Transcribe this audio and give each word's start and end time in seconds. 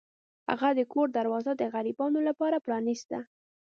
هغه 0.49 0.69
د 0.77 0.81
کور 0.93 1.07
دروازه 1.17 1.51
د 1.57 1.63
غریبانو 1.73 2.19
لپاره 2.27 2.63
پرانیسته. 2.65 3.19